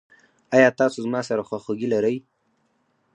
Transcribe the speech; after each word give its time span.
ایا 0.55 0.69
تاسو 0.79 0.97
زما 1.05 1.21
سره 1.29 1.41
خواخوږي 1.47 1.87
لرئ؟ 1.93 2.15